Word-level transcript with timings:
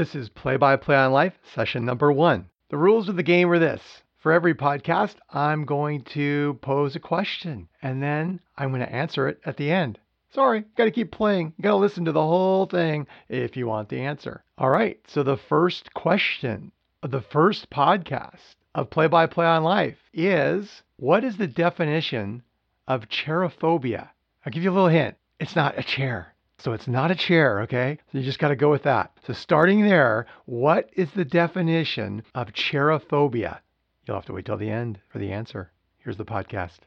This 0.00 0.14
is 0.14 0.30
Play 0.30 0.56
by 0.56 0.76
Play 0.76 0.96
on 0.96 1.12
Life, 1.12 1.34
session 1.54 1.84
number 1.84 2.10
one. 2.10 2.48
The 2.70 2.78
rules 2.78 3.10
of 3.10 3.16
the 3.16 3.22
game 3.22 3.50
are 3.50 3.58
this. 3.58 4.02
For 4.16 4.32
every 4.32 4.54
podcast, 4.54 5.16
I'm 5.28 5.66
going 5.66 6.04
to 6.14 6.58
pose 6.62 6.96
a 6.96 6.98
question 6.98 7.68
and 7.82 8.02
then 8.02 8.40
I'm 8.56 8.70
going 8.70 8.80
to 8.80 8.90
answer 8.90 9.28
it 9.28 9.42
at 9.44 9.58
the 9.58 9.70
end. 9.70 9.98
Sorry, 10.30 10.64
got 10.74 10.84
to 10.84 10.90
keep 10.90 11.10
playing. 11.12 11.52
Got 11.60 11.72
to 11.72 11.76
listen 11.76 12.06
to 12.06 12.12
the 12.12 12.26
whole 12.26 12.64
thing 12.64 13.08
if 13.28 13.58
you 13.58 13.66
want 13.66 13.90
the 13.90 14.00
answer. 14.00 14.42
All 14.56 14.70
right, 14.70 14.98
so 15.06 15.22
the 15.22 15.36
first 15.36 15.92
question 15.92 16.72
of 17.02 17.10
the 17.10 17.20
first 17.20 17.68
podcast 17.68 18.54
of 18.74 18.88
Play 18.88 19.06
by 19.06 19.26
Play 19.26 19.44
on 19.44 19.64
Life 19.64 19.98
is 20.14 20.82
what 20.96 21.24
is 21.24 21.36
the 21.36 21.46
definition 21.46 22.42
of 22.88 23.10
cherophobia? 23.10 24.08
I'll 24.46 24.50
give 24.50 24.62
you 24.62 24.70
a 24.70 24.72
little 24.72 24.88
hint. 24.88 25.16
It's 25.38 25.54
not 25.54 25.78
a 25.78 25.82
chair. 25.82 26.34
So 26.62 26.74
it's 26.74 26.86
not 26.86 27.10
a 27.10 27.14
chair, 27.14 27.62
okay? 27.62 27.96
So 28.12 28.18
you 28.18 28.24
just 28.24 28.38
got 28.38 28.48
to 28.48 28.56
go 28.56 28.70
with 28.70 28.82
that. 28.82 29.12
So 29.26 29.32
starting 29.32 29.80
there, 29.80 30.26
what 30.44 30.90
is 30.92 31.10
the 31.12 31.24
definition 31.24 32.22
of 32.34 32.52
cherophobia? 32.52 33.60
You'll 34.06 34.18
have 34.18 34.26
to 34.26 34.34
wait 34.34 34.44
till 34.44 34.58
the 34.58 34.68
end 34.68 35.00
for 35.08 35.18
the 35.18 35.32
answer. 35.32 35.72
Here's 35.98 36.18
the 36.18 36.24
podcast. 36.26 36.80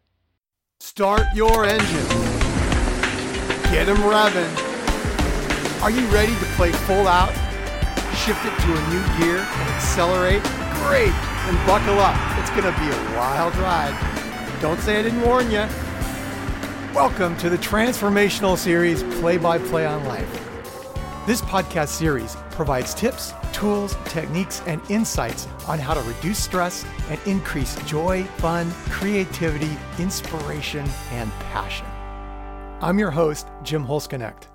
Start 0.80 1.24
your 1.34 1.66
engine. 1.66 2.08
Get 3.72 3.86
them 3.86 3.98
revving. 3.98 5.82
Are 5.82 5.90
you 5.90 6.06
ready 6.08 6.36
to 6.36 6.46
play 6.56 6.72
full 6.72 7.08
out? 7.08 7.34
Shift 8.24 8.46
it 8.46 8.54
to 8.62 8.72
a 8.78 8.90
new 8.90 9.04
gear 9.18 9.38
and 9.40 9.70
accelerate? 9.74 10.44
Great! 10.86 11.14
And 11.50 11.58
buckle 11.66 11.98
up. 11.98 12.16
It's 12.38 12.52
going 12.52 12.72
to 12.72 12.80
be 12.80 12.90
a 12.90 13.18
wild 13.18 13.56
ride. 13.56 13.98
Don't 14.62 14.80
say 14.80 15.00
I 15.00 15.02
didn't 15.02 15.22
warn 15.22 15.50
you. 15.50 15.66
Welcome 16.94 17.36
to 17.38 17.50
the 17.50 17.58
transformational 17.58 18.56
series 18.56 19.02
Play 19.20 19.38
by 19.38 19.58
Play 19.58 19.88
on 19.88 20.06
Life. 20.06 20.32
This 21.26 21.42
podcast 21.42 21.88
series 21.88 22.36
provides 22.52 22.94
tips, 22.94 23.34
tools, 23.52 23.98
techniques, 24.06 24.62
and 24.68 24.80
insights 24.92 25.48
on 25.68 25.80
how 25.80 25.96
to 25.96 26.02
reduce 26.02 26.38
stress 26.38 26.86
and 27.10 27.20
increase 27.26 27.76
joy, 27.86 28.26
fun, 28.38 28.70
creativity, 28.92 29.76
inspiration, 29.98 30.88
and 31.10 31.32
passion. 31.52 31.88
I'm 32.80 33.00
your 33.00 33.10
host, 33.10 33.48
Jim 33.64 33.88
Holsconnect. 33.88 34.53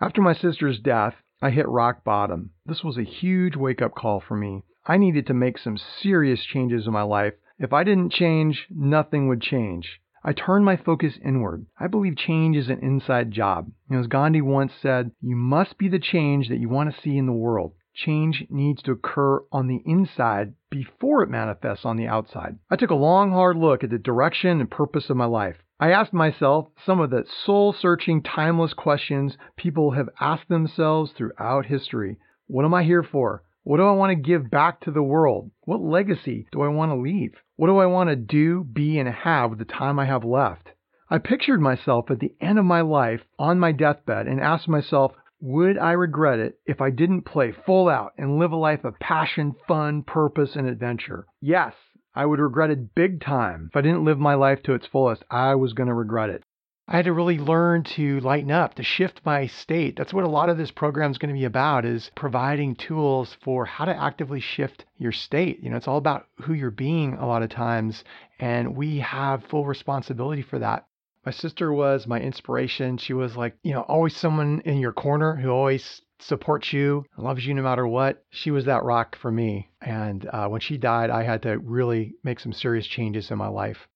After 0.00 0.20
my 0.20 0.32
sister's 0.34 0.80
death, 0.80 1.14
I 1.40 1.50
hit 1.50 1.68
rock 1.68 2.02
bottom. 2.02 2.50
This 2.66 2.82
was 2.82 2.98
a 2.98 3.04
huge 3.04 3.54
wake 3.54 3.80
up 3.80 3.94
call 3.94 4.18
for 4.18 4.36
me. 4.36 4.64
I 4.86 4.96
needed 4.96 5.26
to 5.28 5.34
make 5.34 5.56
some 5.56 5.78
serious 5.78 6.44
changes 6.44 6.86
in 6.86 6.92
my 6.92 7.02
life. 7.02 7.34
If 7.60 7.72
I 7.72 7.84
didn't 7.84 8.12
change, 8.12 8.66
nothing 8.70 9.28
would 9.28 9.40
change. 9.40 10.00
I 10.24 10.32
turned 10.32 10.64
my 10.64 10.76
focus 10.76 11.16
inward. 11.24 11.66
I 11.78 11.86
believe 11.86 12.16
change 12.16 12.56
is 12.56 12.68
an 12.68 12.80
inside 12.80 13.30
job. 13.30 13.70
Know, 13.88 14.00
as 14.00 14.08
Gandhi 14.08 14.40
once 14.40 14.72
said, 14.82 15.12
you 15.20 15.36
must 15.36 15.78
be 15.78 15.88
the 15.88 16.00
change 16.00 16.48
that 16.48 16.58
you 16.58 16.68
want 16.68 16.92
to 16.92 17.00
see 17.00 17.16
in 17.16 17.26
the 17.26 17.32
world. 17.32 17.74
Change 17.94 18.46
needs 18.50 18.82
to 18.82 18.92
occur 18.92 19.44
on 19.52 19.68
the 19.68 19.80
inside 19.86 20.54
before 20.70 21.22
it 21.22 21.30
manifests 21.30 21.84
on 21.84 21.96
the 21.96 22.08
outside. 22.08 22.58
I 22.68 22.74
took 22.74 22.90
a 22.90 22.96
long, 22.96 23.30
hard 23.30 23.56
look 23.56 23.84
at 23.84 23.90
the 23.90 23.98
direction 23.98 24.60
and 24.60 24.68
purpose 24.68 25.08
of 25.08 25.16
my 25.16 25.26
life. 25.26 25.58
I 25.80 25.90
asked 25.90 26.12
myself 26.12 26.68
some 26.86 27.00
of 27.00 27.10
the 27.10 27.24
soul 27.44 27.72
searching, 27.72 28.22
timeless 28.22 28.74
questions 28.74 29.36
people 29.56 29.90
have 29.90 30.08
asked 30.20 30.48
themselves 30.48 31.12
throughout 31.12 31.66
history. 31.66 32.16
What 32.46 32.64
am 32.64 32.72
I 32.74 32.84
here 32.84 33.02
for? 33.02 33.42
What 33.64 33.78
do 33.78 33.84
I 33.84 33.92
want 33.92 34.10
to 34.10 34.14
give 34.14 34.50
back 34.50 34.80
to 34.82 34.92
the 34.92 35.02
world? 35.02 35.50
What 35.62 35.80
legacy 35.80 36.46
do 36.52 36.62
I 36.62 36.68
want 36.68 36.92
to 36.92 36.96
leave? 36.96 37.34
What 37.56 37.66
do 37.66 37.78
I 37.78 37.86
want 37.86 38.10
to 38.10 38.16
do, 38.16 38.62
be, 38.62 38.98
and 38.98 39.08
have 39.08 39.50
with 39.50 39.58
the 39.58 39.64
time 39.64 39.98
I 39.98 40.04
have 40.04 40.24
left? 40.24 40.68
I 41.10 41.18
pictured 41.18 41.60
myself 41.60 42.10
at 42.10 42.20
the 42.20 42.34
end 42.40 42.58
of 42.58 42.64
my 42.64 42.82
life 42.82 43.22
on 43.38 43.58
my 43.58 43.72
deathbed 43.72 44.26
and 44.26 44.40
asked 44.40 44.68
myself, 44.68 45.12
would 45.40 45.76
I 45.76 45.92
regret 45.92 46.38
it 46.38 46.58
if 46.66 46.80
I 46.80 46.90
didn't 46.90 47.22
play 47.22 47.52
full 47.52 47.88
out 47.88 48.12
and 48.16 48.38
live 48.38 48.52
a 48.52 48.56
life 48.56 48.84
of 48.84 48.98
passion, 49.00 49.54
fun, 49.66 50.02
purpose, 50.02 50.56
and 50.56 50.68
adventure? 50.68 51.26
Yes, 51.40 51.74
I 52.14 52.26
would 52.26 52.38
regret 52.38 52.70
it 52.70 52.94
big 52.94 53.20
time. 53.20 53.68
If 53.70 53.76
I 53.76 53.80
didn't 53.80 54.04
live 54.04 54.18
my 54.18 54.34
life 54.34 54.62
to 54.64 54.74
its 54.74 54.86
fullest, 54.86 55.24
I 55.30 55.54
was 55.56 55.72
going 55.72 55.88
to 55.88 55.94
regret 55.94 56.30
it. 56.30 56.44
I 56.86 56.96
had 56.96 57.06
to 57.06 57.12
really 57.14 57.38
learn 57.38 57.82
to 57.96 58.20
lighten 58.20 58.50
up, 58.50 58.74
to 58.74 58.82
shift 58.82 59.22
my 59.24 59.46
state. 59.46 59.96
That's 59.96 60.12
what 60.12 60.24
a 60.24 60.28
lot 60.28 60.50
of 60.50 60.58
this 60.58 60.70
program 60.70 61.10
is 61.10 61.18
going 61.18 61.34
to 61.34 61.38
be 61.38 61.46
about 61.46 61.86
is 61.86 62.10
providing 62.14 62.76
tools 62.76 63.36
for 63.42 63.64
how 63.64 63.86
to 63.86 63.96
actively 63.96 64.40
shift 64.40 64.84
your 64.98 65.12
state. 65.12 65.60
You 65.60 65.70
know, 65.70 65.76
it's 65.76 65.88
all 65.88 65.96
about 65.96 66.26
who 66.42 66.52
you're 66.52 66.70
being 66.70 67.14
a 67.14 67.26
lot 67.26 67.42
of 67.42 67.48
times, 67.48 68.04
and 68.38 68.76
we 68.76 68.98
have 68.98 69.46
full 69.46 69.64
responsibility 69.64 70.42
for 70.42 70.58
that. 70.58 70.86
My 71.24 71.32
sister 71.32 71.72
was 71.72 72.06
my 72.06 72.20
inspiration. 72.20 72.98
She 72.98 73.14
was 73.14 73.36
like, 73.36 73.56
you 73.62 73.72
know, 73.72 73.80
always 73.82 74.14
someone 74.16 74.60
in 74.64 74.78
your 74.78 74.92
corner 74.92 75.36
who 75.36 75.50
always 75.50 76.02
supports 76.18 76.72
you, 76.72 77.04
loves 77.16 77.46
you 77.46 77.54
no 77.54 77.62
matter 77.62 77.86
what. 77.86 78.24
She 78.30 78.50
was 78.50 78.66
that 78.66 78.84
rock 78.84 79.16
for 79.16 79.30
me. 79.30 79.70
And 79.80 80.26
uh, 80.26 80.48
when 80.48 80.60
she 80.60 80.76
died, 80.76 81.10
I 81.10 81.22
had 81.22 81.42
to 81.42 81.58
really 81.58 82.14
make 82.22 82.40
some 82.40 82.52
serious 82.52 82.86
changes 82.86 83.30
in 83.30 83.38
my 83.38 83.48
life. 83.48 83.88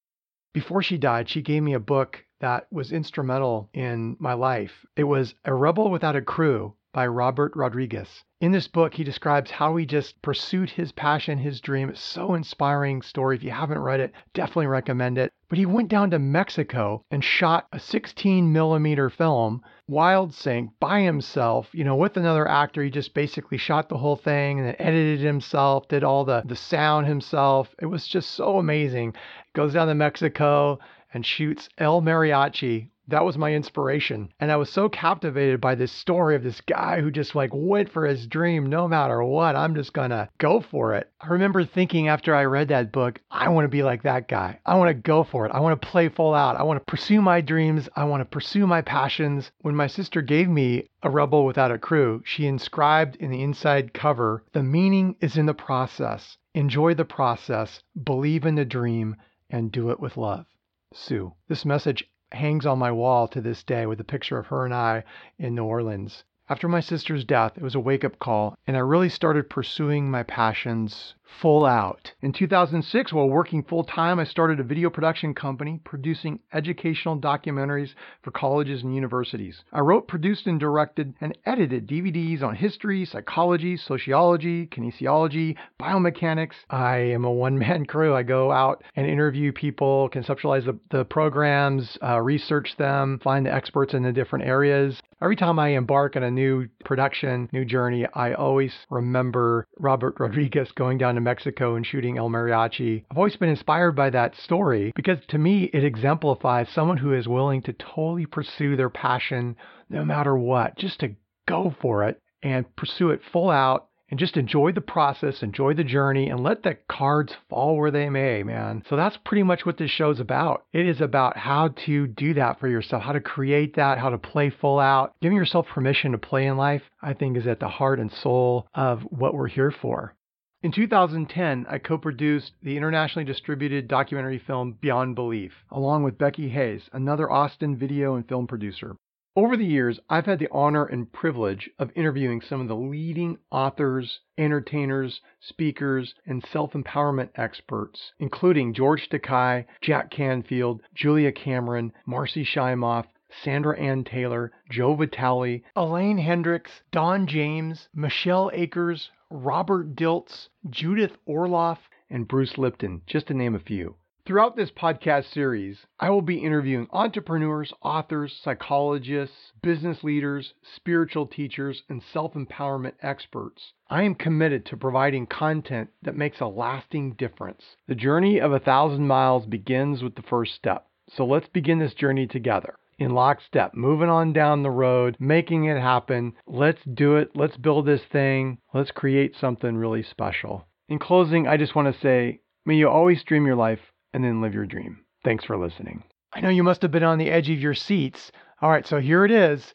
Before 0.55 0.83
she 0.83 0.97
died, 0.97 1.29
she 1.29 1.43
gave 1.43 1.63
me 1.63 1.75
a 1.75 1.81
book 1.81 2.25
that 2.41 2.67
was 2.73 2.93
instrumental 2.93 3.69
in 3.75 4.17
my 4.19 4.33
life. 4.33 4.87
It 4.97 5.05
was 5.05 5.35
A 5.45 5.53
Rebel 5.53 5.91
Without 5.91 6.17
a 6.17 6.23
Crew 6.23 6.75
by 6.93 7.07
Robert 7.07 7.53
Rodriguez. 7.55 8.25
In 8.41 8.53
this 8.53 8.69
book, 8.69 8.95
he 8.95 9.03
describes 9.03 9.51
how 9.51 9.75
he 9.75 9.85
just 9.85 10.23
pursued 10.23 10.71
his 10.71 10.93
passion, 10.93 11.39
his 11.39 11.61
dream. 11.61 11.89
It's 11.89 12.01
so 12.01 12.35
inspiring 12.35 13.03
story. 13.03 13.35
If 13.35 13.43
you 13.43 13.51
haven't 13.51 13.81
read 13.81 13.99
it, 13.99 14.13
definitely 14.33 14.69
recommend 14.69 15.19
it. 15.19 15.33
But 15.49 15.59
he 15.59 15.67
went 15.67 15.89
down 15.89 16.13
to 16.13 16.21
Mexico 16.21 17.03
and 17.11 17.25
shot 17.25 17.67
a 17.73 17.81
16 17.81 18.53
millimeter 18.53 19.11
film, 19.11 19.63
Wild 19.89 20.33
Sync, 20.33 20.71
by 20.79 21.01
himself, 21.01 21.69
you 21.73 21.83
know, 21.83 21.97
with 21.97 22.17
another 22.17 22.47
actor. 22.47 22.85
He 22.85 22.91
just 22.91 23.13
basically 23.13 23.59
shot 23.59 23.89
the 23.89 23.99
whole 23.99 24.15
thing 24.15 24.61
and 24.61 24.69
then 24.69 24.77
edited 24.79 25.19
himself, 25.19 25.89
did 25.89 26.05
all 26.05 26.25
the, 26.25 26.45
the 26.47 26.55
sound 26.55 27.09
himself. 27.09 27.75
It 27.83 27.87
was 27.87 28.07
just 28.07 28.31
so 28.31 28.59
amazing. 28.59 29.15
Goes 29.53 29.73
down 29.73 29.89
to 29.89 29.97
Mexico 29.97 30.79
and 31.13 31.27
shoots 31.27 31.69
El 31.77 32.03
Mariachi, 32.03 32.91
that 33.09 33.25
was 33.25 33.39
my 33.39 33.55
inspiration. 33.55 34.29
And 34.39 34.53
I 34.53 34.57
was 34.57 34.71
so 34.71 34.89
captivated 34.89 35.61
by 35.61 35.75
this 35.75 35.91
story 35.91 36.37
of 36.37 36.43
this 36.43 36.61
guy 36.61 37.01
who 37.01 37.11
just 37.11 37.35
like 37.35 37.51
went 37.55 37.91
for 37.91 38.07
his 38.07 38.27
dream 38.27 38.67
no 38.67 38.87
matter 38.87 39.23
what. 39.25 39.57
I'm 39.57 39.75
just 39.75 39.95
gonna 39.95 40.29
go 40.39 40.61
for 40.61 40.95
it. 40.95 41.11
I 41.21 41.29
remember 41.29 41.65
thinking 41.65 42.09
after 42.09 42.35
I 42.35 42.45
read 42.45 42.69
that 42.69 42.93
book, 42.93 43.21
I 43.31 43.49
wanna 43.49 43.69
be 43.69 43.83
like 43.83 44.03
that 44.03 44.29
guy. 44.29 44.61
I 44.67 44.77
wanna 44.77 44.95
go 44.95 45.25
for 45.25 45.47
it. 45.47 45.53
I 45.53 45.61
wanna 45.61 45.77
play 45.77 46.09
full 46.11 46.35
out. 46.35 46.57
I 46.57 46.63
wanna 46.65 46.81
pursue 46.81 47.23
my 47.23 47.41
dreams. 47.41 47.89
I 47.97 48.05
wanna 48.05 48.27
pursue 48.27 48.67
my 48.67 48.83
passions. 48.83 49.51
When 49.63 49.75
my 49.75 49.87
sister 49.87 50.21
gave 50.21 50.49
me 50.49 50.89
A 51.03 51.09
Rebel 51.09 51.47
Without 51.47 51.73
a 51.73 51.79
Crew, 51.79 52.23
she 52.27 52.47
inscribed 52.47 53.17
in 53.17 53.31
the 53.31 53.43
inside 53.43 53.95
cover, 53.95 54.45
the 54.53 54.63
meaning 54.63 55.17
is 55.21 55.39
in 55.39 55.47
the 55.47 55.55
process. 55.55 56.37
Enjoy 56.55 56.93
the 56.93 57.05
process, 57.05 57.83
believe 58.05 58.45
in 58.45 58.57
the 58.57 58.65
dream, 58.65 59.17
and 59.49 59.73
do 59.73 59.91
it 59.91 59.99
with 59.99 60.19
love. 60.19 60.45
Sue. 60.93 61.33
This 61.49 61.65
message 61.65 62.09
hangs 62.33 62.67
on 62.67 62.79
my 62.79 62.93
wall 62.93 63.27
to 63.29 63.41
this 63.41 63.63
day 63.63 63.87
with 63.87 64.01
a 64.01 64.05
picture 64.05 64.39
of 64.39 64.47
her 64.47 64.65
and 64.65 64.75
I 64.75 65.05
in 65.39 65.55
New 65.55 65.65
Orleans. 65.65 66.25
After 66.49 66.69
my 66.69 66.81
sister's 66.81 67.25
death, 67.25 67.57
it 67.57 67.63
was 67.63 67.75
a 67.75 67.81
wake 67.81 68.05
up 68.05 68.19
call, 68.19 68.57
and 68.67 68.77
I 68.77 68.81
really 68.81 69.09
started 69.09 69.51
pursuing 69.51 70.11
my 70.11 70.23
passions 70.23 71.15
full 71.41 71.65
out. 71.65 72.13
In 72.23 72.33
2006, 72.33 73.13
while 73.13 73.29
working 73.29 73.63
full 73.63 73.85
time, 73.85 74.19
I 74.19 74.25
started 74.25 74.61
a 74.61 74.65
video 74.65 74.91
production 74.91 75.35
company 75.35 75.81
producing 75.85 76.41
educational 76.53 77.19
documentaries 77.19 77.91
for 78.23 78.31
colleges 78.31 78.83
and 78.83 78.95
universities. 78.95 79.63
I 79.73 79.81
wrote, 79.81 80.09
produced, 80.09 80.47
and 80.47 80.59
directed 80.59 81.15
and 81.21 81.37
edited 81.47 81.87
DVDs 81.87 82.43
on 82.43 82.55
history, 82.55 83.05
psychology, 83.05 83.77
sociology, 83.77 84.67
kinesiology, 84.67 85.57
biomechanics. 85.81 86.55
I 86.71 86.97
am 86.97 87.25
a 87.25 87.31
one 87.31 87.59
man 87.59 87.87
crew. 87.87 88.15
I 88.15 88.23
go 88.23 88.51
out 88.51 88.83
and 88.97 89.07
interview 89.07 89.53
people, 89.53 90.11
conceptualize 90.11 90.65
the, 90.65 90.79
the 90.91 91.05
programs, 91.05 91.99
uh, 92.03 92.21
research 92.21 92.75
them, 92.79 93.21
find 93.23 93.47
the 93.47 93.55
experts 93.55 93.95
in 93.95 94.03
the 94.03 94.13
different 94.13 94.45
areas. 94.45 95.01
Every 95.21 95.37
time 95.37 95.59
I 95.59 95.71
embark 95.71 96.15
on 96.15 96.23
a 96.23 96.31
new 96.31 96.69
production, 96.85 97.49
new 97.53 97.65
journey, 97.65 98.07
I 98.15 98.35
always 98.35 98.73
remember 98.89 99.67
Robert 99.79 100.15
Rodriguez 100.21 100.71
going 100.77 100.99
down 100.99 101.18
to 101.19 101.25
Mexico 101.25 101.75
and 101.75 101.85
shooting 101.85 102.17
El 102.17 102.31
Mariachi. 102.31 103.05
I've 103.11 103.19
always 103.19 103.37
been 103.37 103.49
inspired 103.49 103.93
by 103.93 104.11
that 104.11 104.37
story 104.37 104.93
because 104.95 105.19
to 105.29 105.39
me 105.39 105.65
it 105.73 105.85
exemplifies 105.85 106.69
someone 106.71 106.97
who 106.97 107.13
is 107.13 107.29
willing 107.29 107.63
to 107.63 107.73
totally 107.73 108.27
pursue 108.27 108.77
their 108.77 108.91
passion 108.91 109.57
no 109.91 110.05
matter 110.05 110.37
what, 110.37 110.77
just 110.77 111.01
to 111.01 111.15
go 111.47 111.75
for 111.81 112.05
it 112.05 112.21
and 112.43 112.65
pursue 112.77 113.11
it 113.11 113.21
full 113.33 113.51
out 113.51 113.89
and 114.11 114.19
just 114.19 114.37
enjoy 114.37 114.73
the 114.73 114.81
process, 114.81 115.43
enjoy 115.43 115.75
the 115.75 115.85
journey, 115.85 116.31
and 116.31 116.43
let 116.43 116.63
the 116.63 116.79
cards 116.89 117.35
fall 117.51 117.77
where 117.77 117.91
they 117.91 118.09
may, 118.09 118.43
man. 118.43 118.83
So 118.89 118.97
that's 118.97 119.19
pretty 119.25 119.43
much 119.43 119.67
what 119.67 119.77
this 119.77 119.91
show's 119.91 120.19
about. 120.19 120.65
It 120.73 120.87
is 120.87 121.01
about 121.01 121.37
how 121.37 121.75
to 121.87 122.07
do 122.07 122.35
that 122.35 122.59
for 122.59 122.69
yourself, 122.69 123.03
how 123.03 123.13
to 123.13 123.21
create 123.21 123.77
that, 123.77 123.99
how 123.99 124.11
to 124.11 124.19
play 124.19 124.51
full 124.51 124.79
out. 124.79 125.15
Giving 125.21 125.37
yourself 125.37 125.67
permission 125.67 126.13
to 126.13 126.19
play 126.19 126.47
in 126.47 126.57
life, 126.57 126.83
I 127.03 127.13
think, 127.13 127.37
is 127.37 127.47
at 127.47 127.61
the 127.61 127.69
heart 127.69 128.01
and 128.01 128.11
soul 128.11 128.67
of 128.75 129.03
what 129.03 129.35
we're 129.35 129.49
here 129.49 129.75
for. 129.83 130.15
In 130.61 130.73
2010, 130.73 131.67
I 131.69 131.79
co 131.79 131.99
produced 131.99 132.53
the 132.65 132.77
internationally 132.77 133.25
distributed 133.25 133.87
documentary 133.87 134.41
film 134.41 134.73
Beyond 134.81 135.15
Belief, 135.15 135.53
along 135.71 136.03
with 136.03 136.19
Becky 136.19 136.49
Hayes, 136.49 136.91
another 136.93 137.31
Austin 137.31 137.77
video 137.77 138.17
and 138.17 138.27
film 138.27 138.49
producer. 138.49 138.97
Over 139.37 139.57
the 139.57 139.65
years, 139.65 140.01
I've 140.11 140.27
had 140.27 140.41
the 140.41 140.49
honor 140.51 140.85
and 140.85 141.13
privilege 141.13 141.71
of 141.79 141.93
interviewing 141.95 142.41
some 142.41 142.61
of 142.61 142.67
the 142.67 142.75
leading 142.75 143.39
authors, 143.53 144.19
entertainers, 144.37 145.21
speakers, 145.39 146.13
and 146.27 146.45
self 146.45 146.73
empowerment 146.73 147.31
experts, 147.37 148.11
including 148.19 148.75
George 148.75 149.09
Takei, 149.09 149.65
Jack 149.81 150.11
Canfield, 150.11 150.83
Julia 150.93 151.31
Cameron, 151.31 151.93
Marcy 152.05 152.45
Shimoff, 152.45 153.07
Sandra 153.45 153.79
Anne 153.79 154.05
Taylor, 154.05 154.53
Joe 154.69 154.95
Vitale, 154.95 155.63
Elaine 155.77 156.19
Hendricks, 156.19 156.83
Don 156.91 157.27
James, 157.27 157.89
Michelle 157.95 158.51
Akers, 158.53 159.11
Robert 159.31 159.95
Dilts, 159.95 160.49
Judith 160.69 161.17
Orloff, 161.29 161.79
and 162.11 162.27
Bruce 162.27 162.59
Lipton, 162.59 163.03
just 163.07 163.29
to 163.29 163.35
name 163.35 163.55
a 163.55 163.61
few. 163.61 163.95
Throughout 164.29 164.57
this 164.57 164.71
podcast 164.71 165.33
series, 165.33 165.87
I 165.99 166.11
will 166.11 166.21
be 166.21 166.45
interviewing 166.45 166.89
entrepreneurs, 166.91 167.73
authors, 167.81 168.39
psychologists, 168.43 169.53
business 169.63 170.05
leaders, 170.05 170.53
spiritual 170.75 171.27
teachers, 171.27 171.83
and 171.89 172.03
self 172.03 172.35
empowerment 172.35 172.95
experts. 173.01 173.73
I 173.89 174.03
am 174.03 174.15
committed 174.15 174.67
to 174.67 174.77
providing 174.77 175.27
content 175.27 175.91
that 176.03 176.17
makes 176.17 176.41
a 176.41 176.47
lasting 176.47 177.13
difference. 177.13 177.77
The 177.87 177.95
journey 177.95 178.39
of 178.39 178.53
a 178.53 178.59
thousand 178.59 179.07
miles 179.07 179.47
begins 179.47 180.03
with 180.03 180.15
the 180.15 180.23
first 180.23 180.55
step. 180.55 180.89
So 181.09 181.25
let's 181.25 181.49
begin 181.49 181.79
this 181.79 181.95
journey 181.95 182.27
together 182.27 182.75
in 182.99 183.13
lockstep, 183.13 183.75
moving 183.75 184.09
on 184.09 184.33
down 184.33 184.63
the 184.63 184.71
road, 184.71 185.17
making 185.21 185.65
it 185.65 185.81
happen. 185.81 186.33
Let's 186.47 186.83
do 186.95 187.17
it. 187.17 187.31
Let's 187.35 187.57
build 187.57 187.87
this 187.87 188.03
thing. 188.11 188.59
Let's 188.75 188.91
create 188.91 189.37
something 189.37 189.77
really 189.77 190.03
special. 190.03 190.67
In 190.89 190.99
closing, 190.99 191.47
I 191.47 191.57
just 191.57 191.75
want 191.75 191.93
to 191.93 192.01
say, 192.01 192.41
may 192.67 192.75
you 192.75 192.89
always 192.89 193.23
dream 193.23 193.47
your 193.47 193.57
life 193.57 193.81
and 194.13 194.25
then 194.25 194.41
live 194.41 194.55
your 194.55 194.67
dream. 194.67 195.05
Thanks 195.25 195.45
for 195.45 195.57
listening. 195.57 196.03
I 196.33 196.41
know 196.41 196.49
you 196.49 196.63
must 196.63 196.83
have 196.83 196.91
been 196.91 197.03
on 197.03 197.19
the 197.19 197.31
edge 197.31 197.49
of 197.51 197.59
your 197.59 197.75
seats. 197.75 198.33
All 198.61 198.71
right, 198.71 198.87
so 198.87 199.01
here 199.01 199.25
it 199.25 199.31
is. 199.31 199.75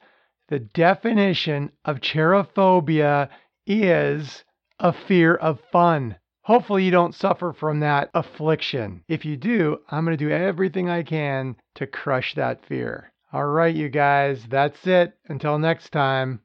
The 0.50 0.60
definition 0.60 1.72
of 1.86 2.02
cherophobia 2.02 3.30
is 3.66 4.44
a 4.80 4.92
fear 4.92 5.36
of 5.36 5.62
fun. 5.72 6.18
Hopefully, 6.42 6.84
you 6.84 6.92
don't 6.92 7.16
suffer 7.16 7.54
from 7.54 7.80
that 7.80 8.10
affliction. 8.14 9.02
If 9.08 9.24
you 9.24 9.38
do, 9.38 9.78
I'm 9.90 10.04
going 10.04 10.18
to 10.18 10.26
do 10.26 10.30
everything 10.30 10.90
I 10.90 11.04
can 11.04 11.56
to 11.76 11.88
crush 11.88 12.36
that 12.36 12.66
fear. 12.66 13.13
All 13.34 13.48
right, 13.48 13.74
you 13.74 13.90
guys, 13.90 14.46
that's 14.48 14.86
it. 14.86 15.18
Until 15.28 15.58
next 15.58 15.90
time. 15.90 16.42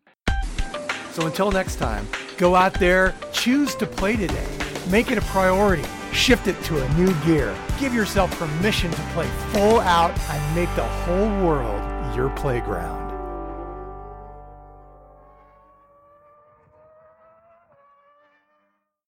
So 1.18 1.26
until 1.26 1.50
next 1.50 1.80
time, 1.80 2.06
go 2.36 2.54
out 2.54 2.74
there, 2.74 3.12
choose 3.32 3.74
to 3.74 3.86
play 3.86 4.14
today, 4.14 4.46
make 4.88 5.10
it 5.10 5.18
a 5.18 5.22
priority, 5.22 5.82
shift 6.12 6.46
it 6.46 6.62
to 6.66 6.80
a 6.80 6.94
new 6.94 7.12
gear, 7.24 7.52
give 7.80 7.92
yourself 7.92 8.30
permission 8.38 8.92
to 8.92 9.00
play 9.14 9.26
full 9.50 9.80
out 9.80 10.16
and 10.16 10.54
make 10.54 10.72
the 10.76 10.84
whole 10.84 11.26
world 11.44 12.14
your 12.14 12.30
playground. 12.36 13.07